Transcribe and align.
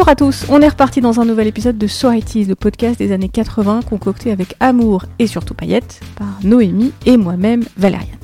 Bonjour 0.00 0.12
à 0.12 0.16
tous, 0.16 0.46
on 0.48 0.62
est 0.62 0.68
reparti 0.68 1.02
dans 1.02 1.20
un 1.20 1.26
nouvel 1.26 1.46
épisode 1.46 1.76
de 1.76 1.86
So 1.86 2.10
le 2.10 2.54
podcast 2.54 2.98
des 2.98 3.12
années 3.12 3.28
80 3.28 3.82
concocté 3.82 4.32
avec 4.32 4.56
amour 4.58 5.04
et 5.18 5.26
surtout 5.26 5.52
paillettes 5.52 6.00
par 6.16 6.38
Noémie 6.42 6.94
et 7.04 7.18
moi-même 7.18 7.64
Valériane. 7.76 8.16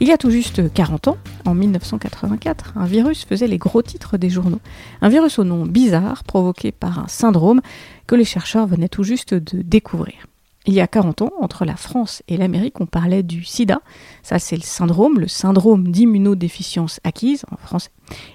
Il 0.00 0.08
y 0.08 0.12
a 0.12 0.18
tout 0.18 0.30
juste 0.30 0.70
40 0.70 1.08
ans, 1.08 1.16
en 1.46 1.54
1984, 1.54 2.74
un 2.76 2.84
virus 2.84 3.24
faisait 3.24 3.46
les 3.46 3.56
gros 3.56 3.80
titres 3.80 4.18
des 4.18 4.28
journaux. 4.28 4.60
Un 5.00 5.08
virus 5.08 5.38
au 5.38 5.44
nom 5.44 5.64
bizarre 5.64 6.24
provoqué 6.24 6.72
par 6.72 6.98
un 6.98 7.08
syndrome 7.08 7.62
que 8.06 8.16
les 8.16 8.26
chercheurs 8.26 8.66
venaient 8.66 8.90
tout 8.90 9.02
juste 9.02 9.32
de 9.32 9.62
découvrir. 9.62 10.26
Il 10.66 10.72
y 10.72 10.80
a 10.80 10.86
40 10.86 11.22
ans, 11.22 11.30
entre 11.40 11.66
la 11.66 11.76
France 11.76 12.22
et 12.26 12.38
l'Amérique, 12.38 12.80
on 12.80 12.86
parlait 12.86 13.22
du 13.22 13.44
sida, 13.44 13.82
ça 14.22 14.38
c'est 14.38 14.56
le 14.56 14.62
syndrome, 14.62 15.20
le 15.20 15.28
syndrome 15.28 15.88
d'immunodéficience 15.88 17.00
acquise 17.04 17.44
en 17.50 17.56
français, 17.58 17.90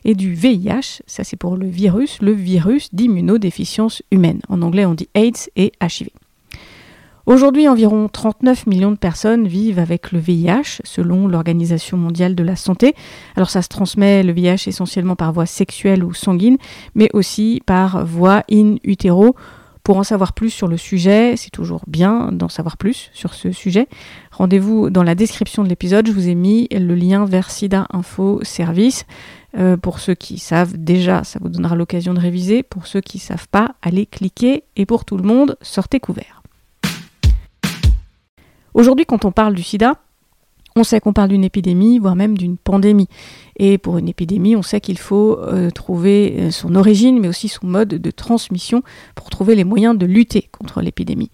et 0.05 0.13
du 0.13 0.35
VIH, 0.35 1.01
ça 1.07 1.23
c'est 1.23 1.37
pour 1.37 1.57
le 1.57 1.67
virus, 1.67 2.21
le 2.21 2.31
virus 2.31 2.93
d'immunodéficience 2.93 4.03
humaine. 4.11 4.41
En 4.47 4.61
anglais 4.61 4.85
on 4.85 4.93
dit 4.93 5.09
AIDS 5.15 5.49
et 5.55 5.71
HIV. 5.81 6.09
Aujourd'hui, 7.25 7.67
environ 7.67 8.09
39 8.09 8.65
millions 8.65 8.91
de 8.91 8.97
personnes 8.97 9.47
vivent 9.47 9.77
avec 9.77 10.11
le 10.11 10.17
VIH, 10.17 10.81
selon 10.83 11.27
l'Organisation 11.27 11.95
mondiale 11.95 12.33
de 12.33 12.43
la 12.43 12.55
santé. 12.55 12.95
Alors 13.35 13.51
ça 13.51 13.61
se 13.61 13.67
transmet, 13.67 14.23
le 14.23 14.33
VIH, 14.33 14.67
essentiellement 14.67 15.15
par 15.15 15.31
voie 15.31 15.45
sexuelle 15.45 16.03
ou 16.03 16.13
sanguine, 16.13 16.57
mais 16.95 17.09
aussi 17.13 17.61
par 17.67 18.03
voie 18.03 18.43
in 18.51 18.77
utero 18.83 19.35
pour 19.83 19.97
en 19.97 20.03
savoir 20.03 20.33
plus 20.33 20.49
sur 20.49 20.67
le 20.67 20.77
sujet, 20.77 21.35
c'est 21.37 21.49
toujours 21.49 21.83
bien 21.87 22.31
d'en 22.31 22.49
savoir 22.49 22.77
plus 22.77 23.09
sur 23.13 23.33
ce 23.33 23.51
sujet. 23.51 23.87
Rendez-vous 24.31 24.89
dans 24.89 25.03
la 25.03 25.15
description 25.15 25.63
de 25.63 25.69
l'épisode, 25.69 26.07
je 26.07 26.11
vous 26.11 26.27
ai 26.27 26.35
mis 26.35 26.67
le 26.71 26.95
lien 26.95 27.25
vers 27.25 27.49
SIDA 27.49 27.87
Info 27.91 28.39
Service. 28.43 29.05
Euh, 29.57 29.77
pour 29.77 29.99
ceux 29.99 30.13
qui 30.13 30.37
savent 30.37 30.77
déjà, 30.77 31.23
ça 31.23 31.39
vous 31.41 31.49
donnera 31.49 31.75
l'occasion 31.75 32.13
de 32.13 32.19
réviser. 32.19 32.61
Pour 32.61 32.87
ceux 32.87 33.01
qui 33.01 33.17
ne 33.17 33.21
savent 33.21 33.47
pas, 33.47 33.75
allez 33.81 34.05
cliquer. 34.05 34.63
Et 34.75 34.85
pour 34.85 35.05
tout 35.05 35.17
le 35.17 35.23
monde, 35.23 35.57
sortez 35.61 35.99
couvert. 35.99 36.43
Aujourd'hui, 38.73 39.05
quand 39.05 39.25
on 39.25 39.31
parle 39.31 39.55
du 39.55 39.63
sida, 39.63 39.95
on 40.75 40.83
sait 40.83 40.99
qu'on 40.99 41.13
parle 41.13 41.29
d'une 41.29 41.43
épidémie, 41.43 41.99
voire 41.99 42.15
même 42.15 42.37
d'une 42.37 42.57
pandémie. 42.57 43.07
Et 43.57 43.77
pour 43.77 43.97
une 43.97 44.07
épidémie, 44.07 44.55
on 44.55 44.61
sait 44.61 44.81
qu'il 44.81 44.97
faut 44.97 45.39
euh, 45.39 45.69
trouver 45.71 46.35
euh, 46.37 46.51
son 46.51 46.75
origine, 46.75 47.19
mais 47.19 47.27
aussi 47.27 47.47
son 47.47 47.67
mode 47.67 47.89
de 47.89 48.11
transmission 48.11 48.83
pour 49.15 49.29
trouver 49.29 49.55
les 49.55 49.63
moyens 49.63 49.97
de 49.97 50.05
lutter 50.05 50.49
contre 50.51 50.81
l'épidémie. 50.81 51.31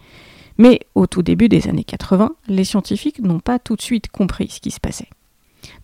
Mais 0.57 0.79
au 0.95 1.05
tout 1.05 1.21
début 1.21 1.49
des 1.49 1.67
années 1.67 1.83
80, 1.83 2.31
les 2.47 2.63
scientifiques 2.63 3.21
n'ont 3.21 3.39
pas 3.39 3.59
tout 3.59 3.75
de 3.75 3.81
suite 3.81 4.07
compris 4.09 4.47
ce 4.49 4.59
qui 4.59 4.71
se 4.71 4.79
passait. 4.79 5.09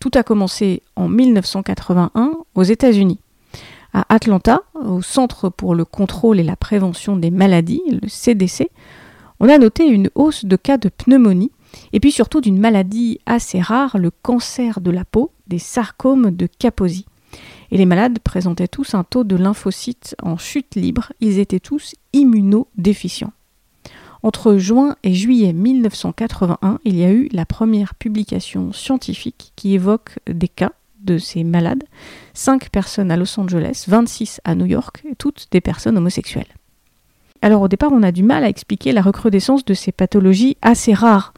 Tout 0.00 0.10
a 0.14 0.22
commencé 0.22 0.82
en 0.96 1.08
1981 1.08 2.32
aux 2.54 2.62
États-Unis. 2.62 3.18
À 3.92 4.06
Atlanta, 4.08 4.62
au 4.74 5.02
Centre 5.02 5.50
pour 5.50 5.74
le 5.74 5.84
contrôle 5.84 6.40
et 6.40 6.44
la 6.44 6.56
prévention 6.56 7.16
des 7.16 7.30
maladies, 7.30 7.82
le 7.90 8.08
CDC, 8.08 8.70
on 9.40 9.48
a 9.48 9.58
noté 9.58 9.86
une 9.86 10.08
hausse 10.14 10.44
de 10.46 10.56
cas 10.56 10.78
de 10.78 10.88
pneumonie 10.88 11.50
et 11.92 12.00
puis 12.00 12.12
surtout 12.12 12.40
d'une 12.40 12.58
maladie 12.58 13.18
assez 13.26 13.60
rare, 13.60 13.98
le 13.98 14.10
cancer 14.10 14.80
de 14.80 14.90
la 14.90 15.04
peau, 15.04 15.32
des 15.46 15.58
sarcomes 15.58 16.30
de 16.30 16.46
Kaposi. 16.46 17.06
Et 17.70 17.78
les 17.78 17.86
malades 17.86 18.18
présentaient 18.18 18.68
tous 18.68 18.94
un 18.94 19.04
taux 19.04 19.24
de 19.24 19.36
lymphocytes 19.36 20.14
en 20.22 20.36
chute 20.36 20.74
libre, 20.74 21.12
ils 21.20 21.38
étaient 21.38 21.60
tous 21.60 21.94
immunodéficients. 22.12 23.32
Entre 24.22 24.56
juin 24.56 24.96
et 25.02 25.14
juillet 25.14 25.52
1981, 25.52 26.78
il 26.84 26.96
y 26.96 27.04
a 27.04 27.10
eu 27.10 27.28
la 27.32 27.44
première 27.44 27.94
publication 27.96 28.72
scientifique 28.72 29.52
qui 29.56 29.74
évoque 29.74 30.18
des 30.26 30.48
cas 30.48 30.72
de 31.00 31.18
ces 31.18 31.42
malades, 31.42 31.82
5 32.34 32.70
personnes 32.70 33.10
à 33.10 33.16
Los 33.16 33.40
Angeles, 33.40 33.86
26 33.88 34.40
à 34.44 34.54
New 34.54 34.66
York, 34.66 35.02
toutes 35.18 35.48
des 35.50 35.60
personnes 35.60 35.96
homosexuelles. 35.96 36.46
Alors 37.40 37.62
au 37.62 37.68
départ, 37.68 37.90
on 37.92 38.04
a 38.04 38.12
du 38.12 38.22
mal 38.22 38.44
à 38.44 38.48
expliquer 38.48 38.92
la 38.92 39.02
recrudescence 39.02 39.64
de 39.64 39.74
ces 39.74 39.90
pathologies 39.90 40.56
assez 40.62 40.94
rares 40.94 41.34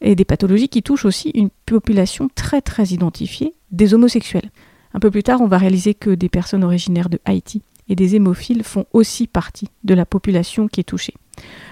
et 0.00 0.14
des 0.14 0.24
pathologies 0.24 0.68
qui 0.68 0.82
touchent 0.82 1.04
aussi 1.04 1.30
une 1.30 1.50
population 1.66 2.28
très 2.34 2.60
très 2.60 2.86
identifiée 2.86 3.54
des 3.70 3.94
homosexuels. 3.94 4.50
Un 4.94 5.00
peu 5.00 5.10
plus 5.10 5.22
tard, 5.22 5.40
on 5.40 5.48
va 5.48 5.58
réaliser 5.58 5.94
que 5.94 6.10
des 6.10 6.28
personnes 6.28 6.64
originaires 6.64 7.08
de 7.08 7.20
Haïti 7.24 7.62
et 7.88 7.94
des 7.94 8.16
hémophiles 8.16 8.64
font 8.64 8.86
aussi 8.92 9.26
partie 9.26 9.68
de 9.84 9.94
la 9.94 10.06
population 10.06 10.68
qui 10.68 10.80
est 10.80 10.84
touchée. 10.84 11.14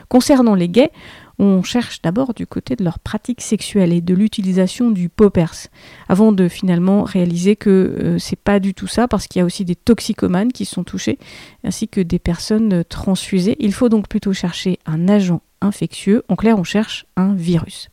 Concernant 0.09 0.55
les 0.55 0.69
gays, 0.69 0.91
on 1.39 1.63
cherche 1.63 2.01
d'abord 2.03 2.35
du 2.35 2.47
côté 2.47 2.77
de 2.77 2.85
leur 2.85 2.99
pratique 2.99 3.41
sexuelle 3.41 3.93
et 3.93 4.01
de 4.01 4.15
l'utilisation 4.15 4.91
du 4.91 5.09
poppers, 5.09 5.69
avant 6.09 6.33
de 6.33 6.49
finalement 6.49 7.03
réaliser 7.03 7.57
que 7.57 7.71
euh, 7.71 8.19
c'est 8.19 8.39
pas 8.39 8.61
du 8.61 8.75
tout 8.75 8.87
ça, 8.87 9.09
parce 9.09 9.27
qu'il 9.27 9.41
y 9.41 9.43
a 9.43 9.45
aussi 9.45 9.65
des 9.65 9.75
toxicomanes 9.75 10.53
qui 10.53 10.65
sont 10.65 10.85
touchés, 10.85 11.19
ainsi 11.65 11.89
que 11.89 12.01
des 12.01 12.19
personnes 12.19 12.85
transfusées. 12.85 13.57
Il 13.59 13.73
faut 13.73 13.89
donc 13.89 14.09
plutôt 14.09 14.33
chercher 14.33 14.79
un 14.87 15.09
agent 15.09 15.41
infectieux. 15.65 16.23
En 16.29 16.37
clair, 16.37 16.59
on 16.59 16.65
cherche 16.65 17.07
un 17.17 17.35
virus. 17.35 17.89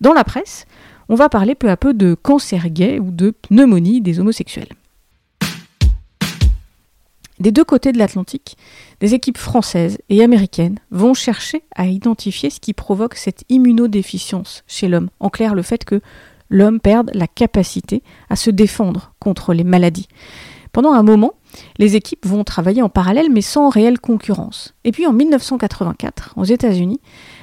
Dans 0.00 0.12
la 0.12 0.24
presse, 0.24 0.66
on 1.08 1.14
va 1.14 1.28
parler 1.28 1.54
peu 1.54 1.70
à 1.70 1.76
peu 1.76 1.94
de 1.94 2.14
cancer 2.14 2.68
gay 2.68 2.98
ou 2.98 3.10
de 3.10 3.30
pneumonie 3.30 4.00
des 4.00 4.20
homosexuels. 4.20 4.68
Des 7.40 7.52
deux 7.52 7.64
côtés 7.64 7.92
de 7.92 7.98
l'Atlantique, 7.98 8.56
des 9.00 9.14
équipes 9.14 9.38
françaises 9.38 9.98
et 10.08 10.24
américaines 10.24 10.80
vont 10.90 11.14
chercher 11.14 11.62
à 11.76 11.86
identifier 11.86 12.50
ce 12.50 12.58
qui 12.58 12.74
provoque 12.74 13.14
cette 13.14 13.44
immunodéficience 13.48 14.64
chez 14.66 14.88
l'homme. 14.88 15.08
En 15.20 15.30
clair, 15.30 15.54
le 15.54 15.62
fait 15.62 15.84
que 15.84 16.00
l'homme 16.50 16.80
perde 16.80 17.12
la 17.14 17.28
capacité 17.28 18.02
à 18.28 18.34
se 18.34 18.50
défendre 18.50 19.12
contre 19.20 19.54
les 19.54 19.62
maladies. 19.62 20.08
Pendant 20.72 20.92
un 20.92 21.02
moment, 21.02 21.34
les 21.78 21.96
équipes 21.96 22.26
vont 22.26 22.44
travailler 22.44 22.82
en 22.82 22.88
parallèle 22.88 23.30
mais 23.30 23.40
sans 23.40 23.68
réelle 23.68 23.98
concurrence. 23.98 24.74
Et 24.84 24.92
puis 24.92 25.06
en 25.06 25.12
1984, 25.12 26.34
aux 26.36 26.44
États-Unis, 26.44 27.00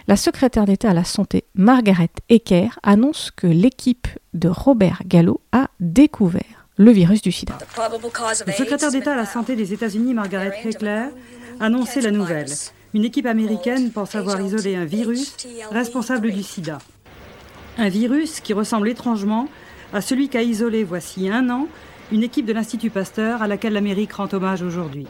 la 0.08 0.16
secrétaire 0.16 0.66
d'État 0.66 0.92
à 0.92 0.94
la 0.94 1.04
santé 1.04 1.46
Margaret 1.56 2.10
Ecker 2.30 2.70
annonce 2.84 3.32
que 3.32 3.48
l'équipe 3.48 4.08
de 4.34 4.48
Robert 4.48 5.02
Gallo 5.06 5.42
a 5.52 5.68
découvert 5.80 6.68
le 6.78 6.92
virus 6.92 7.22
du 7.22 7.32
sida. 7.32 7.58
Le 8.46 8.52
secrétaire 8.52 8.92
d'État 8.92 9.14
à 9.14 9.16
la 9.16 9.26
santé 9.26 9.56
des 9.56 9.74
États-Unis, 9.74 10.14
Margaret 10.14 10.62
Eckler, 10.64 11.08
a 11.60 11.66
annoncé 11.66 12.02
la 12.02 12.12
nouvelle. 12.12 12.52
Une 12.94 13.06
équipe 13.06 13.26
américaine 13.26 13.92
pense 13.92 14.16
avoir 14.16 14.42
isolé 14.42 14.76
un 14.76 14.86
virus 14.86 15.36
responsable 15.72 16.32
du 16.32 16.44
sida. 16.44 16.78
Un 17.78 17.90
virus 17.90 18.40
qui 18.40 18.54
ressemble 18.54 18.90
étrangement 18.90 19.48
à 19.94 20.02
celui 20.02 20.30
qu'a 20.30 20.42
isolé 20.42 20.84
voici 20.84 21.30
un 21.30 21.50
an 21.50 21.68
une 22.12 22.24
équipe 22.24 22.46
de 22.46 22.54
l'Institut 22.54 22.92
Pasteur 22.92 23.42
à 23.42 23.48
laquelle 23.48 23.74
l'Amérique 23.74 24.14
rend 24.14 24.28
hommage 24.32 24.62
aujourd'hui. 24.62 25.08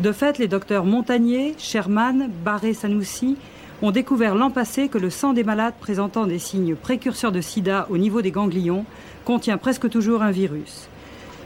De 0.00 0.12
fait, 0.12 0.38
les 0.38 0.48
docteurs 0.48 0.86
Montagnier, 0.86 1.54
Sherman, 1.58 2.30
Barré-Sanoussi 2.44 3.36
ont 3.82 3.90
découvert 3.90 4.34
l'an 4.34 4.50
passé 4.50 4.88
que 4.88 4.96
le 4.96 5.10
sang 5.10 5.34
des 5.34 5.44
malades 5.44 5.74
présentant 5.78 6.26
des 6.26 6.38
signes 6.38 6.74
précurseurs 6.74 7.32
de 7.32 7.40
sida 7.40 7.86
au 7.90 7.98
niveau 7.98 8.22
des 8.22 8.30
ganglions 8.30 8.86
contient 9.24 9.58
presque 9.58 9.90
toujours 9.90 10.22
un 10.22 10.30
virus. 10.30 10.88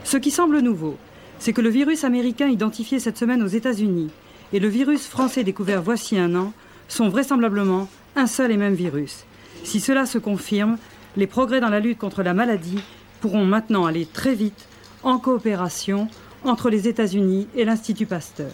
Ce 0.05 0.17
qui 0.17 0.31
semble 0.31 0.61
nouveau, 0.61 0.97
c'est 1.39 1.53
que 1.53 1.61
le 1.61 1.69
virus 1.69 2.05
américain 2.05 2.47
identifié 2.47 3.01
cette 3.01 3.19
semaine 3.19 3.43
aux 3.43 3.49
États-Unis 3.49 4.11
et 4.53 4.61
le 4.61 4.69
virus 4.69 5.07
français 5.07 5.43
découvert 5.43 5.83
voici 5.83 6.17
un 6.19 6.37
an 6.37 6.53
sont 6.89 7.09
vraisemblablement 7.09 7.89
un 8.15 8.29
seul 8.29 8.53
et 8.53 8.57
même 8.57 8.75
virus. 8.75 9.25
Si 9.65 9.81
cela 9.81 10.07
se 10.07 10.19
confirme, 10.19 10.79
les 11.17 11.27
progrès 11.27 11.61
dans 11.61 11.71
la 11.71 11.81
lutte 11.81 11.99
contre 11.99 12.23
la 12.23 12.35
maladie 12.35 12.79
pourront 13.21 13.45
maintenant 13.45 13.87
aller 13.87 14.07
très 14.07 14.35
vite 14.35 14.69
en 15.07 15.19
coopération 15.19 16.09
entre 16.45 16.69
les 16.69 16.89
États-Unis 16.89 17.47
et 17.55 17.65
l'Institut 17.65 18.07
Pasteur. 18.07 18.51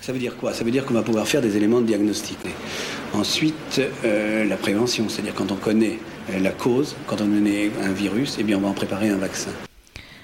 Ça 0.00 0.12
veut 0.12 0.18
dire 0.18 0.34
quoi? 0.38 0.54
Ça 0.54 0.64
veut 0.64 0.70
dire 0.70 0.86
qu'on 0.86 0.94
va 0.94 1.02
pouvoir 1.02 1.28
faire 1.28 1.42
des 1.42 1.58
éléments 1.58 1.82
de 1.82 1.86
diagnostic. 1.86 2.38
Ensuite, 3.12 3.82
euh, 4.02 4.46
la 4.46 4.56
prévention, 4.56 5.10
c'est-à-dire 5.10 5.34
quand 5.34 5.52
on 5.52 5.56
connaît 5.56 5.98
euh, 6.30 6.40
la 6.40 6.52
cause, 6.52 6.96
quand 7.06 7.20
on 7.20 7.26
connaît 7.26 7.70
un 7.84 7.92
virus, 7.92 8.38
eh 8.40 8.42
bien 8.42 8.56
on 8.56 8.62
va 8.62 8.68
en 8.68 8.72
préparer 8.72 9.10
un 9.10 9.18
vaccin. 9.18 9.50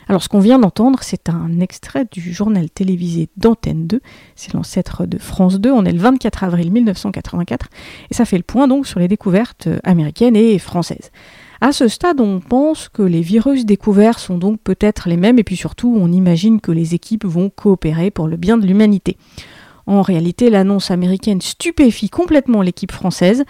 Alors 0.08 0.22
ce 0.22 0.30
qu'on 0.30 0.38
vient 0.38 0.58
d'entendre, 0.58 1.00
c'est 1.02 1.28
un 1.28 1.60
extrait 1.60 2.06
du 2.10 2.32
journal 2.32 2.70
télévisé 2.70 3.28
d'Antenne 3.36 3.86
2, 3.86 4.00
c'est 4.34 4.54
l'ancêtre 4.54 5.04
de 5.04 5.18
France 5.18 5.60
2, 5.60 5.70
on 5.70 5.84
est 5.84 5.92
le 5.92 5.98
24 5.98 6.44
avril 6.44 6.72
1984, 6.72 7.66
et 8.10 8.14
ça 8.14 8.24
fait 8.24 8.36
le 8.38 8.44
point 8.44 8.66
donc 8.66 8.86
sur 8.86 9.00
les 9.00 9.08
découvertes 9.08 9.68
américaines 9.82 10.36
et 10.36 10.58
françaises. 10.58 11.10
À 11.66 11.72
ce 11.72 11.88
stade, 11.88 12.20
on 12.20 12.38
pense 12.38 12.88
que 12.88 13.02
les 13.02 13.22
virus 13.22 13.66
découverts 13.66 14.20
sont 14.20 14.38
donc 14.38 14.60
peut-être 14.60 15.08
les 15.08 15.16
mêmes 15.16 15.40
et 15.40 15.42
puis 15.42 15.56
surtout, 15.56 15.92
on 16.00 16.12
imagine 16.12 16.60
que 16.60 16.70
les 16.70 16.94
équipes 16.94 17.24
vont 17.24 17.50
coopérer 17.50 18.12
pour 18.12 18.28
le 18.28 18.36
bien 18.36 18.56
de 18.56 18.64
l'humanité. 18.64 19.16
En 19.86 20.02
réalité, 20.02 20.50
l'annonce 20.50 20.90
américaine 20.90 21.40
stupéfie 21.40 22.10
complètement 22.10 22.60
l'équipe 22.60 22.90
française. 22.90 23.44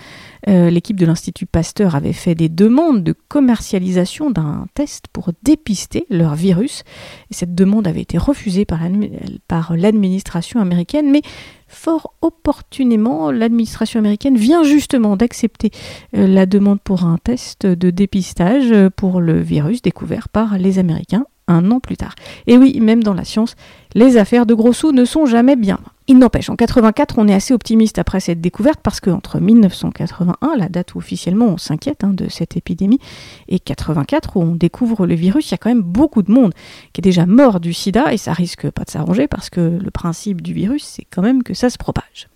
Euh, 0.48 0.68
l'équipe 0.68 1.00
de 1.00 1.06
l'Institut 1.06 1.46
Pasteur 1.46 1.94
avait 1.94 2.12
fait 2.12 2.34
des 2.34 2.50
demandes 2.50 3.02
de 3.02 3.14
commercialisation 3.28 4.30
d'un 4.30 4.66
test 4.74 5.06
pour 5.12 5.30
dépister 5.42 6.06
leur 6.10 6.34
virus. 6.34 6.82
Et 7.30 7.34
cette 7.34 7.54
demande 7.54 7.88
avait 7.88 8.02
été 8.02 8.18
refusée 8.18 8.66
par 8.66 9.76
l'administration 9.76 10.60
américaine, 10.60 11.10
mais 11.10 11.22
fort 11.68 12.12
opportunément, 12.20 13.30
l'administration 13.30 13.98
américaine 13.98 14.36
vient 14.36 14.62
justement 14.62 15.16
d'accepter 15.16 15.70
euh, 16.16 16.26
la 16.26 16.44
demande 16.44 16.80
pour 16.82 17.04
un 17.04 17.16
test 17.16 17.66
de 17.66 17.90
dépistage 17.90 18.74
pour 18.96 19.22
le 19.22 19.40
virus 19.40 19.80
découvert 19.80 20.28
par 20.28 20.58
les 20.58 20.78
Américains 20.78 21.24
un 21.48 21.70
an 21.70 21.80
plus 21.80 21.96
tard. 21.96 22.14
Et 22.46 22.56
oui, 22.56 22.80
même 22.80 23.02
dans 23.02 23.14
la 23.14 23.24
science, 23.24 23.54
les 23.94 24.16
affaires 24.16 24.46
de 24.46 24.54
gros 24.54 24.72
sous 24.72 24.92
ne 24.92 25.04
sont 25.04 25.26
jamais 25.26 25.56
bien. 25.56 25.78
Il 26.08 26.18
n'empêche, 26.18 26.50
en 26.50 26.56
84, 26.56 27.16
on 27.18 27.26
est 27.26 27.34
assez 27.34 27.52
optimiste 27.52 27.98
après 27.98 28.20
cette 28.20 28.40
découverte 28.40 28.80
parce 28.82 29.00
qu'entre 29.00 29.40
1981, 29.40 30.56
la 30.56 30.68
date 30.68 30.94
où 30.94 30.98
officiellement 30.98 31.46
on 31.46 31.58
s'inquiète 31.58 32.04
hein, 32.04 32.12
de 32.12 32.28
cette 32.28 32.56
épidémie, 32.56 33.00
et 33.48 33.58
84 33.58 34.36
où 34.36 34.42
on 34.42 34.54
découvre 34.54 35.06
le 35.06 35.14
virus, 35.14 35.48
il 35.48 35.52
y 35.52 35.54
a 35.54 35.58
quand 35.58 35.70
même 35.70 35.82
beaucoup 35.82 36.22
de 36.22 36.30
monde 36.30 36.52
qui 36.92 37.00
est 37.00 37.02
déjà 37.02 37.26
mort 37.26 37.58
du 37.58 37.72
sida 37.72 38.12
et 38.12 38.18
ça 38.18 38.32
risque 38.32 38.70
pas 38.70 38.84
de 38.84 38.90
s'arranger 38.90 39.26
parce 39.26 39.50
que 39.50 39.60
le 39.60 39.90
principe 39.90 40.42
du 40.42 40.52
virus, 40.52 40.84
c'est 40.84 41.06
quand 41.10 41.22
même 41.22 41.42
que 41.42 41.54
ça 41.54 41.70
se 41.70 41.78
propage. 41.78 42.28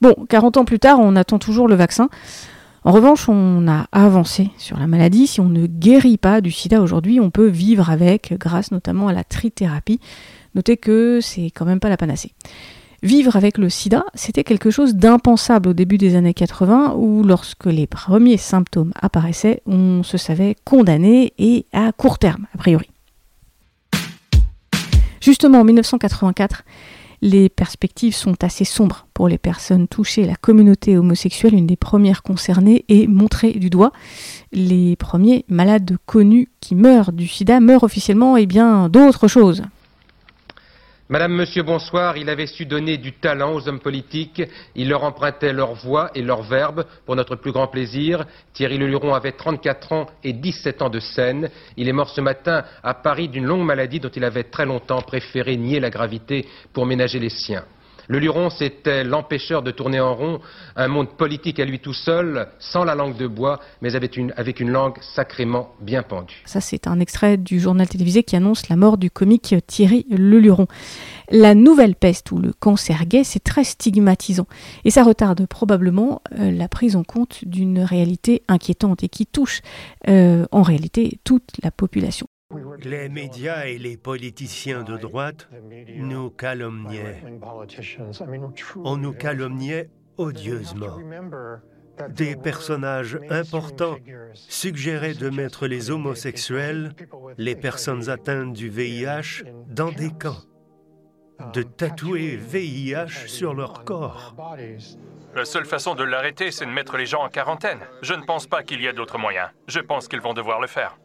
Bon, 0.00 0.14
40 0.28 0.56
ans 0.56 0.64
plus 0.64 0.78
tard, 0.78 0.98
on 1.00 1.16
attend 1.16 1.38
toujours 1.38 1.68
le 1.68 1.76
vaccin. 1.76 2.08
En 2.86 2.92
revanche, 2.92 3.30
on 3.30 3.66
a 3.66 3.86
avancé 3.92 4.50
sur 4.58 4.78
la 4.78 4.86
maladie. 4.86 5.26
Si 5.26 5.40
on 5.40 5.48
ne 5.48 5.66
guérit 5.66 6.18
pas 6.18 6.42
du 6.42 6.50
sida 6.50 6.82
aujourd'hui, 6.82 7.18
on 7.18 7.30
peut 7.30 7.46
vivre 7.46 7.88
avec, 7.88 8.34
grâce 8.38 8.72
notamment 8.72 9.08
à 9.08 9.14
la 9.14 9.24
trithérapie. 9.24 10.00
Notez 10.54 10.76
que 10.76 11.20
c'est 11.22 11.46
quand 11.46 11.64
même 11.64 11.80
pas 11.80 11.88
la 11.88 11.96
panacée. 11.96 12.32
Vivre 13.02 13.36
avec 13.36 13.56
le 13.56 13.70
sida, 13.70 14.04
c'était 14.14 14.44
quelque 14.44 14.70
chose 14.70 14.96
d'impensable 14.96 15.70
au 15.70 15.72
début 15.72 15.96
des 15.96 16.14
années 16.14 16.34
80, 16.34 16.94
où 16.96 17.22
lorsque 17.22 17.66
les 17.66 17.86
premiers 17.86 18.36
symptômes 18.36 18.92
apparaissaient, 19.00 19.62
on 19.64 20.02
se 20.02 20.18
savait 20.18 20.54
condamné 20.64 21.32
et 21.38 21.64
à 21.72 21.90
court 21.92 22.18
terme, 22.18 22.46
a 22.54 22.58
priori. 22.58 22.90
Justement, 25.22 25.60
en 25.60 25.64
1984, 25.64 26.64
les 27.24 27.48
perspectives 27.48 28.14
sont 28.14 28.44
assez 28.44 28.66
sombres 28.66 29.06
pour 29.14 29.28
les 29.28 29.38
personnes 29.38 29.88
touchées. 29.88 30.26
La 30.26 30.36
communauté 30.36 30.98
homosexuelle, 30.98 31.54
une 31.54 31.66
des 31.66 31.74
premières 31.74 32.22
concernées, 32.22 32.84
est 32.90 33.06
montrée 33.06 33.52
du 33.52 33.70
doigt. 33.70 33.92
Les 34.52 34.94
premiers 34.96 35.46
malades 35.48 35.96
connus 36.04 36.50
qui 36.60 36.74
meurent 36.74 37.12
du 37.12 37.26
sida 37.26 37.60
meurent 37.60 37.82
officiellement 37.82 38.36
et 38.36 38.42
eh 38.42 38.46
bien 38.46 38.90
d'autres 38.90 39.26
choses. 39.26 39.62
Madame, 41.10 41.34
Monsieur, 41.34 41.62
bonsoir. 41.62 42.16
Il 42.16 42.30
avait 42.30 42.46
su 42.46 42.64
donner 42.64 42.96
du 42.96 43.12
talent 43.12 43.52
aux 43.52 43.68
hommes 43.68 43.80
politiques. 43.80 44.42
Il 44.74 44.88
leur 44.88 45.04
empruntait 45.04 45.52
leur 45.52 45.74
voix 45.74 46.10
et 46.14 46.22
leur 46.22 46.40
verbe 46.42 46.86
pour 47.04 47.14
notre 47.14 47.36
plus 47.36 47.52
grand 47.52 47.66
plaisir. 47.66 48.24
Thierry 48.54 48.78
Leluron 48.78 49.12
avait 49.12 49.32
34 49.32 49.92
ans 49.92 50.06
et 50.22 50.32
17 50.32 50.80
ans 50.80 50.88
de 50.88 51.00
scène. 51.00 51.50
Il 51.76 51.90
est 51.90 51.92
mort 51.92 52.08
ce 52.08 52.22
matin 52.22 52.64
à 52.82 52.94
Paris 52.94 53.28
d'une 53.28 53.44
longue 53.44 53.66
maladie 53.66 54.00
dont 54.00 54.08
il 54.08 54.24
avait 54.24 54.44
très 54.44 54.64
longtemps 54.64 55.02
préféré 55.02 55.58
nier 55.58 55.78
la 55.78 55.90
gravité 55.90 56.48
pour 56.72 56.86
ménager 56.86 57.18
les 57.18 57.28
siens. 57.28 57.64
Le 58.08 58.18
Luron, 58.18 58.50
c'était 58.50 59.04
l'empêcheur 59.04 59.62
de 59.62 59.70
tourner 59.70 60.00
en 60.00 60.14
rond, 60.14 60.40
un 60.76 60.88
monde 60.88 61.08
politique 61.16 61.58
à 61.60 61.64
lui 61.64 61.78
tout 61.78 61.94
seul, 61.94 62.48
sans 62.58 62.84
la 62.84 62.94
langue 62.94 63.16
de 63.16 63.26
bois, 63.26 63.60
mais 63.80 63.94
avec 63.96 64.16
une, 64.16 64.70
langue 64.70 64.96
sacrément 65.14 65.74
bien 65.80 66.02
pendue. 66.02 66.42
Ça, 66.44 66.60
c'est 66.60 66.86
un 66.86 67.00
extrait 67.00 67.36
du 67.36 67.60
journal 67.60 67.88
télévisé 67.88 68.22
qui 68.22 68.36
annonce 68.36 68.68
la 68.68 68.76
mort 68.76 68.98
du 68.98 69.10
comique 69.10 69.54
Thierry 69.66 70.06
Leluron. 70.10 70.66
La 71.30 71.54
nouvelle 71.54 71.94
peste 71.94 72.30
ou 72.32 72.38
le 72.38 72.52
cancer 72.52 73.06
gay, 73.06 73.24
c'est 73.24 73.42
très 73.42 73.64
stigmatisant 73.64 74.46
et 74.84 74.90
ça 74.90 75.02
retarde 75.02 75.46
probablement 75.46 76.20
euh, 76.38 76.50
la 76.50 76.68
prise 76.68 76.96
en 76.96 77.04
compte 77.04 77.44
d'une 77.46 77.80
réalité 77.80 78.42
inquiétante 78.48 79.02
et 79.02 79.08
qui 79.08 79.26
touche 79.26 79.62
euh, 80.08 80.46
en 80.52 80.62
réalité 80.62 81.18
toute 81.24 81.50
la 81.62 81.70
population. 81.70 82.26
Les 82.82 83.08
médias 83.08 83.66
et 83.66 83.78
les 83.78 83.96
politiciens 83.96 84.82
de 84.82 84.96
droite 84.96 85.48
nous 85.96 86.30
calomniaient. 86.30 87.22
On 88.76 88.96
nous 88.96 89.12
calomniait 89.12 89.90
odieusement. 90.16 90.98
Des 92.10 92.34
personnages 92.34 93.18
importants 93.30 93.96
suggéraient 94.34 95.14
de 95.14 95.30
mettre 95.30 95.66
les 95.66 95.90
homosexuels, 95.90 96.92
les 97.38 97.54
personnes 97.54 98.10
atteintes 98.10 98.52
du 98.52 98.68
VIH, 98.68 99.44
dans 99.68 99.92
des 99.92 100.10
camps, 100.10 100.42
de 101.52 101.62
tatouer 101.62 102.36
VIH 102.36 103.28
sur 103.28 103.54
leur 103.54 103.84
corps. 103.84 104.34
La 105.34 105.44
seule 105.44 105.66
façon 105.66 105.94
de 105.94 106.04
l'arrêter, 106.04 106.50
c'est 106.50 106.66
de 106.66 106.70
mettre 106.70 106.96
les 106.96 107.06
gens 107.06 107.24
en 107.24 107.28
quarantaine. 107.28 107.80
Je 108.02 108.14
ne 108.14 108.24
pense 108.24 108.46
pas 108.46 108.62
qu'il 108.62 108.80
y 108.80 108.86
ait 108.86 108.92
d'autres 108.92 109.18
moyens. 109.18 109.48
Je 109.66 109.80
pense 109.80 110.08
qu'ils 110.08 110.20
vont 110.20 110.34
devoir 110.34 110.60
le 110.60 110.68
faire. 110.68 110.96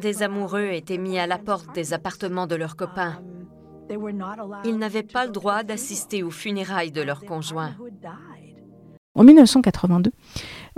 Des 0.00 0.22
amoureux 0.22 0.70
étaient 0.72 0.98
mis 0.98 1.18
à 1.18 1.26
la 1.26 1.38
porte 1.38 1.74
des 1.74 1.92
appartements 1.92 2.46
de 2.46 2.56
leurs 2.56 2.76
copains. 2.76 3.22
Ils 4.64 4.78
n'avaient 4.78 5.02
pas 5.02 5.26
le 5.26 5.32
droit 5.32 5.62
d'assister 5.62 6.22
aux 6.22 6.30
funérailles 6.30 6.92
de 6.92 7.02
leurs 7.02 7.24
conjoints. 7.24 7.74
En 9.14 9.24
1982, 9.24 10.12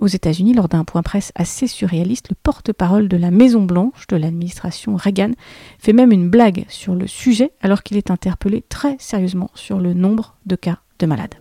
aux 0.01 0.07
États-Unis, 0.07 0.55
lors 0.55 0.69
d'un 0.69 0.85
point 0.85 1.03
presse 1.03 1.33
assez 1.35 1.67
surréaliste, 1.67 2.31
le 2.31 2.37
porte-parole 2.43 3.07
de 3.09 3.19
la 3.19 3.31
Maison-Blanche 3.31 4.07
de 4.07 4.17
l'administration 4.17 4.97
Reagan 4.97 5.33
fait 5.79 5.93
même 5.93 6.13
une 6.13 6.31
blague 6.31 6.65
sur 6.69 6.95
le 6.95 7.07
sujet 7.07 7.53
alors 7.61 7.83
qu'il 7.83 7.99
est 7.99 8.11
interpellé 8.11 8.63
très 8.63 8.97
sérieusement 8.99 9.51
sur 9.55 9.79
le 9.79 9.93
nombre 9.93 10.39
de 10.47 10.57
cas 10.57 10.79
de 10.99 11.07
malades. 11.07 11.35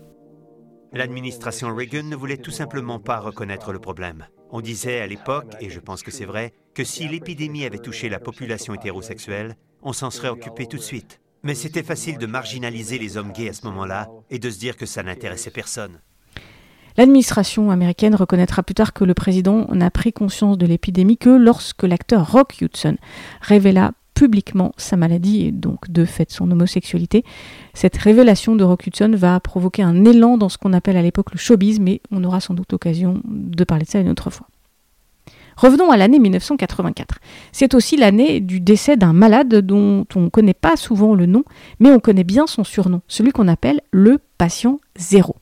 L'administration 0.92 1.74
Reagan 1.74 2.04
ne 2.04 2.18
voulait 2.18 2.38
tout 2.38 2.52
simplement 2.52 3.00
pas 3.00 3.20
reconnaître 3.20 3.72
le 3.72 3.80
problème. 3.80 4.26
On 4.54 4.60
disait 4.60 5.00
à 5.00 5.08
l'époque, 5.08 5.56
et 5.62 5.70
je 5.70 5.80
pense 5.80 6.04
que 6.04 6.12
c'est 6.12 6.26
vrai, 6.26 6.52
que 6.74 6.84
si 6.84 7.08
l'épidémie 7.08 7.66
avait 7.66 7.78
touché 7.78 8.10
la 8.10 8.20
population 8.20 8.74
hétérosexuelle, 8.74 9.56
on 9.82 9.94
s'en 9.94 10.12
serait 10.12 10.28
occupé 10.28 10.66
tout 10.68 10.78
de 10.78 10.82
suite. 10.82 11.22
Mais 11.44 11.56
c'était 11.56 11.84
facile 11.84 12.18
de 12.18 12.26
marginaliser 12.26 13.00
les 13.00 13.16
hommes 13.16 13.32
gays 13.32 13.50
à 13.50 13.54
ce 13.54 13.66
moment-là 13.68 14.10
et 14.30 14.40
de 14.40 14.50
se 14.50 14.60
dire 14.60 14.76
que 14.76 14.86
ça 14.86 15.04
n'intéressait 15.04 15.52
personne. 15.52 16.02
L'administration 16.98 17.72
américaine 17.72 18.14
reconnaîtra 18.14 18.62
plus 18.62 18.76
tard 18.76 18.92
que 18.92 19.06
le 19.06 19.14
président 19.14 19.68
n'a 19.74 19.90
pris 19.90 20.12
conscience 20.12 20.58
de 20.58 20.66
l'épidémie 20.66 21.18
que 21.18 21.30
lorsque 21.30 21.84
l'acteur 21.84 22.30
Rock 22.30 22.60
Hudson 22.60 22.98
révéla 23.40 23.94
publiquement 24.22 24.72
sa 24.78 24.98
maladie 24.98 25.48
et 25.48 25.52
donc 25.52 25.90
de 25.90 26.06
fait 26.06 26.30
son 26.30 26.52
homosexualité. 26.52 27.26
Cette 27.74 27.98
révélation 27.98 28.56
de 28.56 28.64
Rock 28.64 28.86
Hudson 28.86 29.12
va 29.16 29.40
provoquer 29.40 29.82
un 29.82 30.06
élan 30.06 30.38
dans 30.38 30.48
ce 30.48 30.60
qu'on 30.60 30.74
appelle 30.74 30.96
à 30.96 31.02
l'époque 31.02 31.32
le 31.32 31.40
showbiz, 31.40 31.80
mais 31.80 32.02
on 32.12 32.24
aura 32.24 32.40
sans 32.40 32.54
doute 32.54 32.72
l'occasion 32.72 33.20
de 33.26 33.64
parler 33.64 33.84
de 33.84 33.90
ça 33.90 33.98
une 33.98 34.10
autre 34.10 34.30
fois. 34.30 34.46
Revenons 35.58 35.90
à 35.90 35.98
l'année 35.98 36.20
1984. 36.20 37.18
C'est 37.52 37.74
aussi 37.74 37.98
l'année 37.98 38.42
du 38.42 38.60
décès 38.60 38.96
d'un 38.96 39.12
malade 39.12 39.56
dont 39.56 40.06
on 40.16 40.20
ne 40.20 40.30
connaît 40.30 40.54
pas 40.54 40.76
souvent 40.76 41.16
le 41.16 41.26
nom, 41.26 41.44
mais 41.80 41.90
on 41.90 42.00
connaît 42.00 42.24
bien 42.24 42.46
son 42.46 42.64
surnom, 42.64 43.02
celui 43.08 43.32
qu'on 43.32 43.48
appelle 43.48 43.82
le 43.90 44.20
patient 44.38 44.80
zéro. 44.98 45.36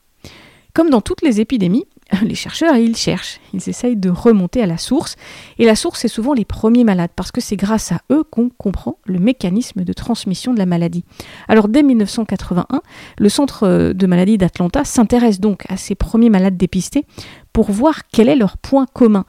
Comme 0.72 0.88
dans 0.88 1.02
toutes 1.02 1.20
les 1.20 1.42
épidémies, 1.42 1.84
les 2.22 2.34
chercheurs, 2.34 2.76
ils 2.76 2.96
cherchent, 2.96 3.40
ils 3.52 3.68
essayent 3.68 3.96
de 3.96 4.10
remonter 4.10 4.62
à 4.62 4.66
la 4.66 4.78
source. 4.78 5.16
Et 5.58 5.64
la 5.64 5.76
source, 5.76 6.00
c'est 6.00 6.08
souvent 6.08 6.32
les 6.32 6.44
premiers 6.44 6.84
malades, 6.84 7.10
parce 7.14 7.30
que 7.30 7.40
c'est 7.40 7.56
grâce 7.56 7.92
à 7.92 8.00
eux 8.10 8.24
qu'on 8.24 8.50
comprend 8.50 8.98
le 9.04 9.18
mécanisme 9.18 9.84
de 9.84 9.92
transmission 9.92 10.52
de 10.52 10.58
la 10.58 10.66
maladie. 10.66 11.04
Alors 11.48 11.68
dès 11.68 11.82
1981, 11.82 12.80
le 13.18 13.28
Centre 13.28 13.92
de 13.92 14.06
maladie 14.06 14.38
d'Atlanta 14.38 14.84
s'intéresse 14.84 15.40
donc 15.40 15.64
à 15.68 15.76
ces 15.76 15.94
premiers 15.94 16.30
malades 16.30 16.56
dépistés 16.56 17.04
pour 17.52 17.70
voir 17.70 18.02
quel 18.12 18.28
est 18.28 18.36
leur 18.36 18.56
point 18.58 18.86
commun. 18.92 19.24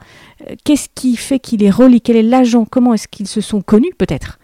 Euh, 0.49 0.55
qu'est-ce 0.63 0.89
qui 0.93 1.15
fait 1.15 1.39
qu'il 1.39 1.61
les 1.61 1.69
relie 1.71 2.01
Quel 2.01 2.15
est 2.17 2.23
l'agent? 2.23 2.65
Comment 2.65 2.93
est-ce 2.93 3.07
qu'ils 3.07 3.27
se 3.27 3.41
sont 3.41 3.61
connus 3.61 3.93
peut-être? 3.97 4.39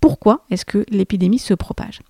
Pourquoi 0.00 0.44
est-ce 0.50 0.64
que 0.64 0.84
l'épidémie 0.90 1.38
se 1.38 1.54
propage? 1.54 2.00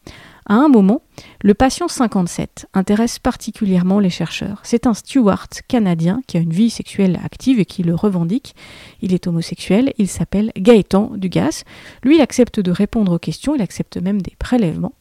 À 0.46 0.54
un 0.54 0.68
moment, 0.68 1.02
le 1.42 1.54
patient 1.54 1.88
57 1.88 2.66
intéresse 2.74 3.18
particulièrement 3.18 4.00
les 4.00 4.10
chercheurs. 4.10 4.60
C'est 4.64 4.86
un 4.86 4.94
steward 4.94 5.48
canadien 5.68 6.20
qui 6.26 6.36
a 6.36 6.40
une 6.40 6.52
vie 6.52 6.70
sexuelle 6.70 7.20
active 7.24 7.60
et 7.60 7.64
qui 7.64 7.82
le 7.82 7.94
revendique. 7.94 8.54
Il 9.02 9.14
est 9.14 9.26
homosexuel, 9.26 9.92
il 9.98 10.08
s'appelle 10.08 10.50
Gaëtan 10.56 11.12
Dugas. 11.14 11.62
Lui, 12.02 12.20
accepte 12.20 12.58
de 12.58 12.70
répondre 12.72 13.12
aux 13.12 13.18
questions, 13.18 13.54
il 13.54 13.62
accepte 13.62 13.96
même 13.98 14.20
des 14.20 14.34
prélèvements. 14.38 14.94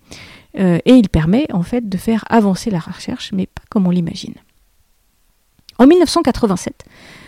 Euh, 0.60 0.80
et 0.86 0.94
il 0.94 1.10
permet 1.10 1.48
en 1.54 1.64
fait 1.64 1.88
de 1.90 1.98
faire 1.98 2.24
avancer 2.30 2.70
la 2.70 2.80
recherche, 2.80 3.32
mais 3.32 3.48
pas 3.48 3.64
comme 3.70 3.88
on 3.88 3.92
l'imagine. 3.92 4.36
En 5.80 5.88
1987, 5.88 6.86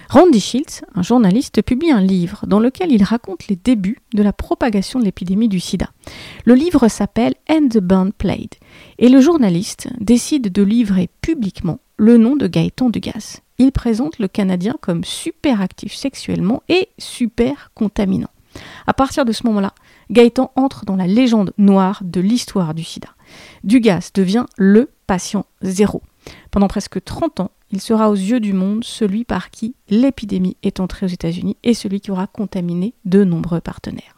Randy 0.09 0.39
Shields, 0.39 0.83
un 0.95 1.01
journaliste, 1.01 1.61
publie 1.61 1.91
un 1.91 2.01
livre 2.01 2.45
dans 2.47 2.59
lequel 2.59 2.91
il 2.91 3.03
raconte 3.03 3.47
les 3.47 3.55
débuts 3.55 3.99
de 4.13 4.23
la 4.23 4.33
propagation 4.33 4.99
de 4.99 5.05
l'épidémie 5.05 5.49
du 5.49 5.59
sida. 5.59 5.89
Le 6.45 6.53
livre 6.53 6.87
s'appelle 6.87 7.35
And 7.49 7.69
the 7.69 7.79
Band 7.79 8.11
Played 8.17 8.55
et 8.99 9.09
le 9.09 9.21
journaliste 9.21 9.89
décide 9.99 10.51
de 10.51 10.61
livrer 10.61 11.09
publiquement 11.21 11.79
le 11.97 12.17
nom 12.17 12.35
de 12.35 12.47
Gaëtan 12.47 12.89
Dugas. 12.89 13.39
Il 13.59 13.71
présente 13.71 14.19
le 14.19 14.27
Canadien 14.27 14.75
comme 14.81 15.03
super 15.03 15.61
actif 15.61 15.93
sexuellement 15.93 16.63
et 16.69 16.89
super 16.97 17.71
contaminant. 17.73 18.29
À 18.85 18.93
partir 18.93 19.25
de 19.25 19.31
ce 19.31 19.47
moment-là, 19.47 19.73
Gaëtan 20.11 20.51
entre 20.55 20.85
dans 20.85 20.95
la 20.95 21.07
légende 21.07 21.53
noire 21.57 22.01
de 22.03 22.21
l'histoire 22.21 22.73
du 22.73 22.83
sida. 22.83 23.09
Dugas 23.63 24.11
devient 24.13 24.45
le 24.57 24.89
patient 25.07 25.45
zéro. 25.61 26.01
Pendant 26.51 26.67
presque 26.67 27.03
30 27.03 27.39
ans, 27.39 27.51
il 27.73 27.81
sera 27.81 28.11
aux 28.11 28.15
yeux 28.15 28.39
du 28.39 28.53
monde 28.53 28.83
celui 28.83 29.25
par 29.25 29.49
qui 29.49 29.73
l'épidémie 29.89 30.57
est 30.61 30.79
entrée 30.79 31.07
aux 31.07 31.09
États-Unis 31.09 31.57
et 31.63 31.73
celui 31.73 32.01
qui 32.01 32.11
aura 32.11 32.27
contaminé 32.27 32.93
de 33.03 33.23
nombreux 33.23 33.61
partenaires. 33.61 34.13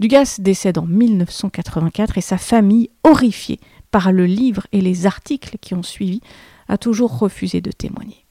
Dugas 0.00 0.38
décède 0.38 0.78
en 0.78 0.86
1984 0.86 2.16
et 2.16 2.22
sa 2.22 2.38
famille, 2.38 2.88
horrifiée 3.04 3.60
par 3.90 4.12
le 4.12 4.24
livre 4.24 4.66
et 4.72 4.80
les 4.80 5.04
articles 5.04 5.58
qui 5.60 5.74
ont 5.74 5.82
suivi, 5.82 6.22
a 6.68 6.78
toujours 6.78 7.18
refusé 7.18 7.60
de 7.60 7.70
témoigner. 7.70 8.24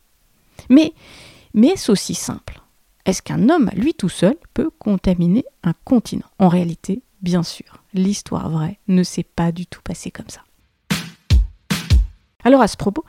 Mais, 0.67 0.93
est-ce 1.55 1.91
aussi 1.91 2.15
simple 2.15 2.59
Est-ce 3.05 3.21
qu'un 3.21 3.49
homme, 3.49 3.69
lui 3.75 3.93
tout 3.93 4.09
seul, 4.09 4.35
peut 4.55 4.71
contaminer 4.79 5.45
un 5.61 5.73
continent? 5.85 6.25
En 6.39 6.47
réalité, 6.47 7.03
bien 7.21 7.43
sûr, 7.43 7.83
l'histoire 7.93 8.49
vraie 8.49 8.79
ne 8.87 9.03
s'est 9.03 9.21
pas 9.21 9.51
du 9.51 9.67
tout 9.67 9.81
passée 9.83 10.09
comme 10.09 10.29
ça. 10.29 10.41
Alors 12.43 12.61
à 12.61 12.67
ce 12.67 12.77
propos, 12.77 13.03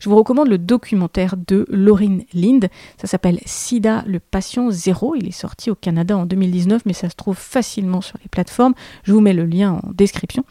je 0.00 0.08
vous 0.08 0.16
recommande 0.16 0.48
le 0.48 0.58
documentaire 0.58 1.36
de 1.36 1.66
Laurine 1.68 2.24
Lind. 2.32 2.68
Ça 3.00 3.06
s'appelle 3.06 3.40
Sida, 3.44 4.04
le 4.06 4.20
patient 4.20 4.70
zéro. 4.70 5.14
Il 5.14 5.28
est 5.28 5.32
sorti 5.32 5.70
au 5.70 5.74
Canada 5.74 6.16
en 6.16 6.26
2019, 6.26 6.82
mais 6.86 6.92
ça 6.92 7.10
se 7.10 7.16
trouve 7.16 7.36
facilement 7.36 8.00
sur 8.00 8.18
les 8.22 8.28
plateformes. 8.28 8.74
Je 9.04 9.12
vous 9.12 9.20
mets 9.20 9.32
le 9.32 9.44
lien 9.44 9.80
en 9.82 9.90
description. 9.92 10.44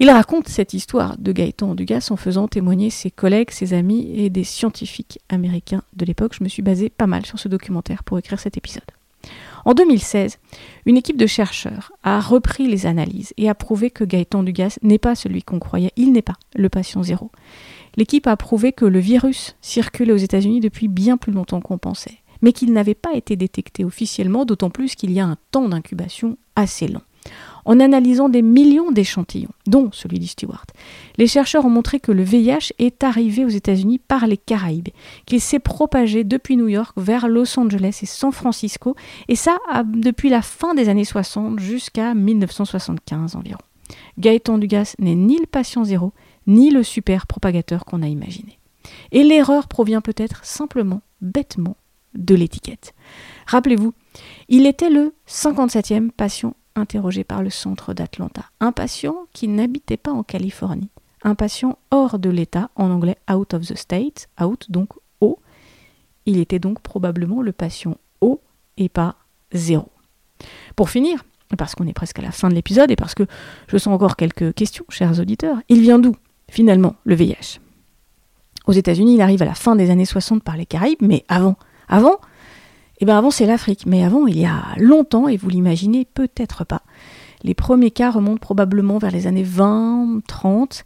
Il 0.00 0.10
raconte 0.10 0.48
cette 0.48 0.74
histoire 0.74 1.16
de 1.18 1.32
Gaëtan 1.32 1.74
Dugas 1.74 2.08
en 2.10 2.16
faisant 2.16 2.48
témoigner 2.48 2.90
ses 2.90 3.10
collègues, 3.10 3.50
ses 3.50 3.74
amis 3.74 4.10
et 4.14 4.28
des 4.28 4.44
scientifiques 4.44 5.20
américains 5.28 5.82
de 5.94 6.04
l'époque. 6.04 6.34
Je 6.38 6.42
me 6.42 6.48
suis 6.48 6.62
basé 6.62 6.88
pas 6.88 7.06
mal 7.06 7.24
sur 7.24 7.38
ce 7.38 7.48
documentaire 7.48 8.02
pour 8.02 8.18
écrire 8.18 8.40
cet 8.40 8.56
épisode. 8.56 8.82
En 9.64 9.72
2016, 9.72 10.38
une 10.84 10.96
équipe 10.96 11.16
de 11.16 11.26
chercheurs 11.26 11.92
a 12.02 12.20
repris 12.20 12.66
les 12.66 12.86
analyses 12.86 13.32
et 13.38 13.48
a 13.48 13.54
prouvé 13.54 13.90
que 13.90 14.04
Gaëtan 14.04 14.42
Dugas 14.42 14.78
n'est 14.82 14.98
pas 14.98 15.14
celui 15.14 15.42
qu'on 15.42 15.58
croyait, 15.58 15.92
il 15.96 16.12
n'est 16.12 16.22
pas 16.22 16.36
le 16.54 16.68
patient 16.68 17.02
zéro 17.02 17.30
l'équipe 17.96 18.26
a 18.26 18.36
prouvé 18.36 18.72
que 18.72 18.84
le 18.84 18.98
virus 18.98 19.56
circulait 19.60 20.12
aux 20.12 20.16
États-Unis 20.16 20.60
depuis 20.60 20.88
bien 20.88 21.16
plus 21.16 21.32
longtemps 21.32 21.60
qu'on 21.60 21.78
pensait, 21.78 22.18
mais 22.42 22.52
qu'il 22.52 22.72
n'avait 22.72 22.94
pas 22.94 23.14
été 23.14 23.36
détecté 23.36 23.84
officiellement, 23.84 24.44
d'autant 24.44 24.70
plus 24.70 24.94
qu'il 24.94 25.12
y 25.12 25.20
a 25.20 25.26
un 25.26 25.36
temps 25.50 25.68
d'incubation 25.68 26.36
assez 26.56 26.88
long. 26.88 27.02
En 27.64 27.80
analysant 27.80 28.28
des 28.28 28.42
millions 28.42 28.90
d'échantillons, 28.90 29.54
dont 29.66 29.88
celui 29.90 30.18
du 30.18 30.26
Stewart, 30.26 30.66
les 31.16 31.26
chercheurs 31.26 31.64
ont 31.64 31.70
montré 31.70 31.98
que 31.98 32.12
le 32.12 32.22
VIH 32.22 32.74
est 32.78 33.02
arrivé 33.02 33.44
aux 33.46 33.48
États-Unis 33.48 33.98
par 33.98 34.26
les 34.26 34.36
Caraïbes, 34.36 34.90
qu'il 35.24 35.40
s'est 35.40 35.58
propagé 35.58 36.24
depuis 36.24 36.58
New 36.58 36.68
York 36.68 36.92
vers 36.98 37.26
Los 37.26 37.58
Angeles 37.58 38.00
et 38.02 38.06
San 38.06 38.32
Francisco, 38.32 38.94
et 39.28 39.36
ça 39.36 39.56
depuis 39.86 40.28
la 40.28 40.42
fin 40.42 40.74
des 40.74 40.90
années 40.90 41.06
60 41.06 41.58
jusqu'à 41.58 42.12
1975 42.12 43.36
environ. 43.36 43.58
Gaëtan 44.18 44.58
Dugas 44.58 44.94
n'est 44.98 45.14
ni 45.14 45.38
le 45.38 45.46
patient 45.46 45.84
zéro, 45.84 46.12
ni 46.46 46.70
le 46.70 46.82
super 46.82 47.26
propagateur 47.26 47.84
qu'on 47.84 48.02
a 48.02 48.08
imaginé. 48.08 48.58
Et 49.12 49.22
l'erreur 49.22 49.68
provient 49.68 50.00
peut-être 50.00 50.44
simplement, 50.44 51.00
bêtement, 51.20 51.76
de 52.14 52.34
l'étiquette. 52.34 52.94
Rappelez-vous, 53.46 53.92
il 54.48 54.66
était 54.66 54.90
le 54.90 55.14
57e 55.28 56.10
patient 56.10 56.54
interrogé 56.76 57.24
par 57.24 57.42
le 57.42 57.50
centre 57.50 57.94
d'Atlanta. 57.94 58.44
Un 58.60 58.72
patient 58.72 59.26
qui 59.32 59.48
n'habitait 59.48 59.96
pas 59.96 60.12
en 60.12 60.22
Californie. 60.22 60.90
Un 61.22 61.34
patient 61.34 61.78
hors 61.90 62.18
de 62.18 62.30
l'État, 62.30 62.70
en 62.76 62.90
anglais 62.90 63.16
out 63.32 63.54
of 63.54 63.66
the 63.66 63.76
state, 63.76 64.28
out 64.40 64.70
donc 64.70 64.90
O. 65.20 65.38
Il 66.26 66.38
était 66.38 66.58
donc 66.58 66.80
probablement 66.80 67.42
le 67.42 67.52
patient 67.52 67.96
O 68.20 68.40
et 68.76 68.88
pas 68.88 69.16
zéro. 69.52 69.88
Pour 70.76 70.90
finir, 70.90 71.24
parce 71.56 71.74
qu'on 71.74 71.86
est 71.86 71.92
presque 71.92 72.18
à 72.18 72.22
la 72.22 72.32
fin 72.32 72.48
de 72.48 72.54
l'épisode 72.54 72.90
et 72.90 72.96
parce 72.96 73.14
que 73.14 73.24
je 73.68 73.78
sens 73.78 73.94
encore 73.94 74.16
quelques 74.16 74.54
questions, 74.54 74.84
chers 74.88 75.18
auditeurs, 75.20 75.58
il 75.68 75.80
vient 75.80 75.98
d'où? 75.98 76.16
Finalement, 76.54 76.94
le 77.02 77.16
VIH. 77.16 77.58
Aux 78.68 78.72
États-Unis, 78.72 79.16
il 79.16 79.20
arrive 79.20 79.42
à 79.42 79.44
la 79.44 79.54
fin 79.54 79.74
des 79.74 79.90
années 79.90 80.04
60 80.04 80.44
par 80.44 80.56
les 80.56 80.66
Caraïbes, 80.66 81.02
mais 81.02 81.24
avant, 81.26 81.56
avant, 81.88 82.18
eh 83.00 83.04
bien 83.04 83.18
avant 83.18 83.32
c'est 83.32 83.44
l'Afrique, 83.44 83.86
mais 83.86 84.04
avant 84.04 84.28
il 84.28 84.38
y 84.38 84.46
a 84.46 84.62
longtemps, 84.78 85.26
et 85.26 85.36
vous 85.36 85.48
l'imaginez 85.50 86.04
peut-être 86.04 86.64
pas. 86.64 86.82
Les 87.42 87.54
premiers 87.54 87.90
cas 87.90 88.12
remontent 88.12 88.38
probablement 88.38 88.98
vers 88.98 89.10
les 89.10 89.26
années 89.26 89.42
20, 89.42 90.20
30, 90.28 90.84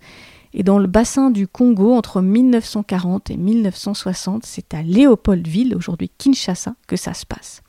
et 0.55 0.63
dans 0.63 0.79
le 0.79 0.87
bassin 0.87 1.31
du 1.31 1.47
Congo, 1.47 1.95
entre 1.95 2.21
1940 2.21 3.31
et 3.31 3.37
1960, 3.37 4.47
c'est 4.47 4.75
à 4.75 4.83
Léopoldville, 4.83 5.75
aujourd'hui 5.75 6.11
Kinshasa, 6.17 6.75
que 6.87 6.97
ça 6.97 7.15
se 7.15 7.27
passe. 7.27 7.63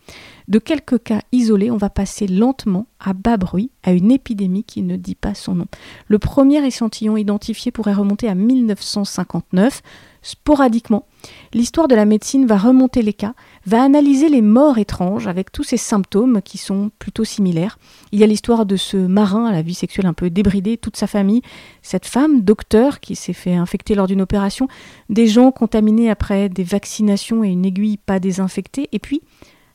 De 0.48 0.57
quelques 0.57 1.03
cas 1.03 1.21
isolés, 1.31 1.69
on 1.69 1.77
va 1.77 1.89
passer 1.89 2.25
lentement, 2.25 2.88
à 3.00 3.13
bas 3.13 3.38
bruit, 3.38 3.69
à 3.83 3.91
une 3.91 4.12
épidémie 4.12 4.63
qui 4.63 4.81
ne 4.81 4.95
dit 4.95 5.15
pas 5.15 5.36
son 5.36 5.55
nom. 5.55 5.67
Le 6.07 6.17
premier 6.17 6.65
échantillon 6.65 7.17
identifié 7.17 7.71
pourrait 7.71 7.93
remonter 7.93 8.27
à 8.27 8.36
1959. 8.36 9.81
Sporadiquement, 10.21 11.05
l'histoire 11.53 11.88
de 11.88 11.95
la 11.95 12.05
médecine 12.05 12.48
va 12.48 12.57
remonter 12.57 13.01
les 13.01 13.13
cas, 13.13 13.36
va 13.65 13.83
analyser 13.83 14.29
les 14.29 14.41
morts 14.41 14.77
étranges 14.77 15.27
avec 15.27 15.51
tous 15.51 15.63
ces 15.63 15.77
symptômes 15.77 16.41
qui 16.41 16.57
sont 16.57 16.91
plutôt 16.99 17.23
similaires. 17.23 17.77
Il 18.11 18.19
y 18.19 18.23
a 18.23 18.27
l'histoire 18.27 18.65
de 18.65 18.75
ce 18.75 18.97
marin 18.97 19.45
à 19.45 19.51
la 19.51 19.61
vie 19.61 19.73
sexuelle 19.73 20.05
un 20.05 20.13
peu 20.13 20.29
débridée, 20.29 20.77
toute 20.77 20.97
sa 20.97 21.07
famille, 21.07 21.41
cette 21.81 22.05
femme, 22.05 22.41
docteur, 22.41 22.99
qui 22.99 23.15
s'est 23.15 23.33
fait 23.33 23.55
infecter 23.55 23.95
lors 23.95 24.07
d'une 24.07 24.21
opération, 24.21 24.67
des 25.09 25.27
gens 25.27 25.51
contaminés 25.51 26.09
après 26.09 26.49
des 26.49 26.63
vaccinations 26.63 27.43
et 27.43 27.49
une 27.49 27.65
aiguille 27.65 27.97
pas 27.97 28.19
désinfectée, 28.19 28.89
et 28.91 28.99
puis 28.99 29.21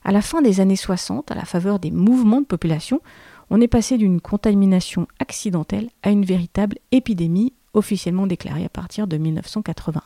à 0.03 0.11
la 0.11 0.21
fin 0.21 0.41
des 0.41 0.59
années 0.59 0.75
60, 0.75 1.31
à 1.31 1.35
la 1.35 1.45
faveur 1.45 1.79
des 1.79 1.91
mouvements 1.91 2.41
de 2.41 2.45
population, 2.45 3.01
on 3.49 3.61
est 3.61 3.67
passé 3.67 3.97
d'une 3.97 4.21
contamination 4.21 5.07
accidentelle 5.19 5.89
à 6.03 6.11
une 6.11 6.25
véritable 6.25 6.77
épidémie 6.91 7.53
officiellement 7.73 8.27
déclarée 8.27 8.65
à 8.65 8.69
partir 8.69 9.07
de 9.07 9.17
1981. 9.17 10.01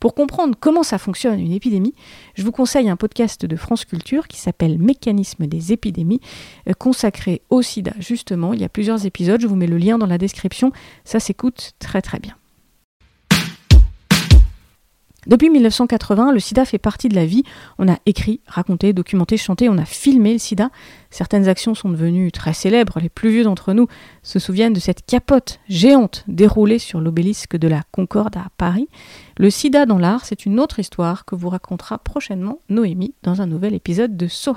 Pour 0.00 0.14
comprendre 0.14 0.54
comment 0.58 0.82
ça 0.82 0.98
fonctionne 0.98 1.40
une 1.40 1.52
épidémie, 1.52 1.94
je 2.34 2.42
vous 2.42 2.52
conseille 2.52 2.88
un 2.88 2.96
podcast 2.96 3.46
de 3.46 3.56
France 3.56 3.84
Culture 3.84 4.28
qui 4.28 4.38
s'appelle 4.38 4.78
Mécanisme 4.78 5.46
des 5.46 5.72
épidémies, 5.72 6.20
euh, 6.68 6.72
consacré 6.72 7.42
au 7.50 7.62
sida 7.62 7.92
justement. 7.98 8.52
Il 8.52 8.60
y 8.60 8.64
a 8.64 8.68
plusieurs 8.68 9.06
épisodes, 9.06 9.40
je 9.40 9.46
vous 9.46 9.56
mets 9.56 9.66
le 9.66 9.78
lien 9.78 9.98
dans 9.98 10.06
la 10.06 10.18
description, 10.18 10.72
ça 11.04 11.20
s'écoute 11.20 11.72
très 11.78 12.02
très 12.02 12.18
bien. 12.18 12.34
Depuis 15.26 15.50
1980, 15.50 16.32
le 16.32 16.40
sida 16.40 16.64
fait 16.64 16.78
partie 16.78 17.08
de 17.08 17.14
la 17.14 17.24
vie. 17.24 17.44
On 17.78 17.88
a 17.88 17.98
écrit, 18.06 18.40
raconté, 18.46 18.92
documenté, 18.92 19.36
chanté, 19.36 19.68
on 19.68 19.78
a 19.78 19.84
filmé 19.84 20.34
le 20.34 20.38
sida. 20.38 20.70
Certaines 21.10 21.48
actions 21.48 21.74
sont 21.74 21.88
devenues 21.88 22.32
très 22.32 22.52
célèbres. 22.52 22.98
Les 23.00 23.08
plus 23.08 23.30
vieux 23.30 23.44
d'entre 23.44 23.72
nous 23.72 23.86
se 24.22 24.38
souviennent 24.38 24.72
de 24.72 24.80
cette 24.80 25.06
capote 25.06 25.60
géante 25.68 26.24
déroulée 26.28 26.78
sur 26.78 27.00
l'obélisque 27.00 27.56
de 27.56 27.68
la 27.68 27.82
Concorde 27.92 28.36
à 28.36 28.46
Paris. 28.56 28.88
Le 29.38 29.50
sida 29.50 29.86
dans 29.86 29.98
l'art, 29.98 30.24
c'est 30.24 30.46
une 30.46 30.60
autre 30.60 30.78
histoire 30.78 31.24
que 31.24 31.34
vous 31.34 31.48
racontera 31.48 31.98
prochainement 31.98 32.60
Noémie 32.68 33.14
dans 33.22 33.40
un 33.40 33.46
nouvel 33.46 33.74
épisode 33.74 34.16
de 34.16 34.28
So 34.28 34.54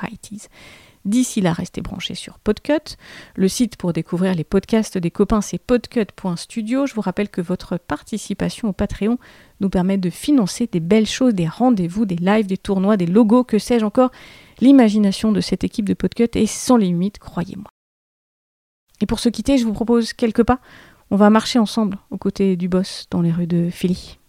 D'ici 1.07 1.39
là, 1.39 1.53
restez 1.53 1.79
branchés 1.79 2.15
sur 2.15 2.37
Podcut. 2.37 2.97
Le 3.37 3.47
site 3.47 3.77
pour 3.77 3.93
découvrir 3.93 4.35
les 4.35 4.43
podcasts 4.43 4.97
des 4.97 5.09
copains, 5.09 5.39
c'est 5.39 5.57
podcut.studio. 5.57 6.85
Je 6.85 6.93
vous 6.93 7.01
rappelle 7.01 7.29
que 7.29 7.39
votre 7.39 7.77
participation 7.77 8.67
au 8.67 8.73
Patreon 8.73 9.17
nous 9.61 9.69
permet 9.69 9.97
de 9.97 10.09
financer 10.09 10.67
des 10.67 10.81
belles 10.81 11.07
choses, 11.07 11.33
des 11.33 11.47
rendez-vous, 11.47 12.05
des 12.05 12.17
lives, 12.17 12.47
des 12.47 12.57
tournois, 12.57 12.97
des 12.97 13.05
logos, 13.05 13.45
que 13.45 13.57
sais-je 13.57 13.85
encore. 13.85 14.11
L'imagination 14.59 15.31
de 15.31 15.39
cette 15.39 15.63
équipe 15.63 15.87
de 15.87 15.93
Podcut 15.93 16.29
est 16.33 16.45
sans 16.45 16.75
limite, 16.75 17.19
croyez-moi. 17.19 17.69
Et 18.99 19.05
pour 19.05 19.19
se 19.19 19.29
quitter, 19.29 19.57
je 19.57 19.65
vous 19.65 19.73
propose 19.73 20.11
quelques 20.11 20.43
pas. 20.43 20.59
On 21.09 21.15
va 21.15 21.29
marcher 21.29 21.57
ensemble 21.57 21.99
aux 22.11 22.17
côtés 22.17 22.57
du 22.57 22.67
boss 22.67 23.05
dans 23.11 23.21
les 23.21 23.31
rues 23.31 23.47
de 23.47 23.69
Philly. 23.69 24.19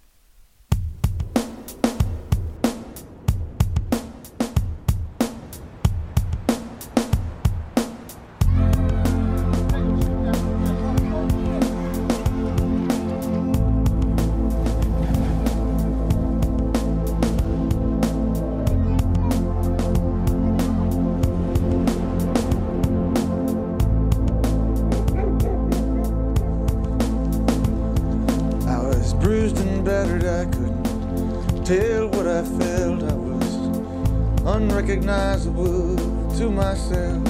Unrecognizable 34.49 35.97
to 36.39 36.51
myself. 36.51 37.29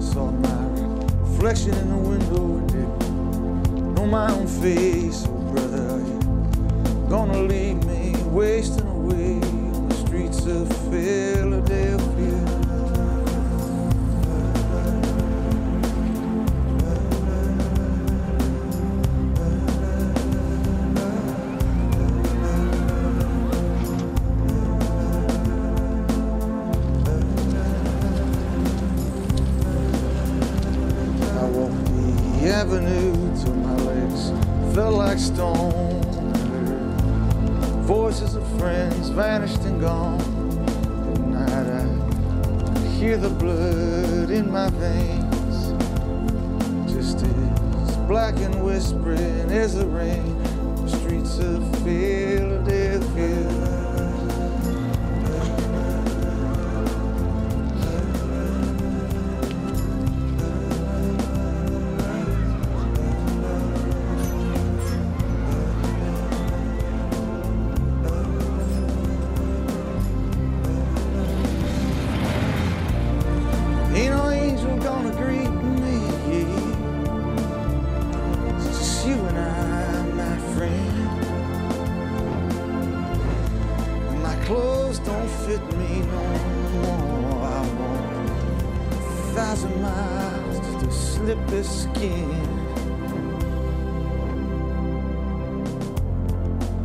Saw 0.00 0.30
my 0.30 0.64
reflection 1.22 1.74
in 1.74 1.88
the 1.90 1.96
window, 1.96 2.60
didn't 2.68 3.94
know 3.94 4.06
my 4.06 4.30
own 4.30 4.46
face. 4.46 5.24
Oh, 5.26 5.38
brother, 5.52 5.88
are 5.90 7.10
gonna 7.10 7.42
leave 7.42 7.84
me 7.84 8.14
wasting 8.26 8.86
away 8.86 9.40
on 9.40 9.88
the 9.88 9.94
streets 9.96 10.46
of 10.46 10.68
Philadelphia? 10.90 12.37
And 48.36 48.62
whispering 48.62 49.50
as 49.50 49.74
the 49.74 49.86
rain, 49.86 50.42
the 50.84 50.88
streets 50.88 51.38
of 51.38 51.64
Philadelphia. 51.82 52.87
me 85.76 86.00
no 86.00 86.22
more. 86.74 87.44
I 87.44 87.60
want 87.78 88.30
a 88.90 89.02
thousand 89.34 89.82
miles 89.82 90.82
to 90.82 90.90
slip 90.90 91.38
this 91.46 91.82
skin. 91.82 92.28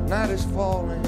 Night 0.07 0.29
is 0.29 0.45
falling, 0.45 1.03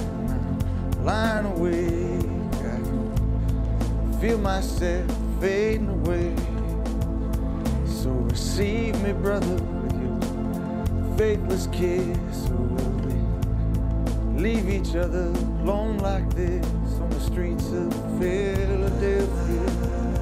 lying 1.03 1.45
awake. 1.45 2.25
I 2.53 2.79
can 2.81 4.17
feel 4.19 4.37
myself 4.39 5.11
fading 5.39 5.89
away. 5.89 6.35
So 7.85 8.09
receive 8.09 8.99
me, 9.01 9.13
brother, 9.13 9.55
with 9.55 9.93
your 10.01 11.17
faithless 11.17 11.67
kiss 11.71 12.49
other 14.95 15.27
alone 15.61 15.97
like 15.99 16.29
this 16.35 16.65
on 16.99 17.09
the 17.09 17.19
streets 17.19 17.67
of 17.71 17.93
Philadelphia. 18.19 20.14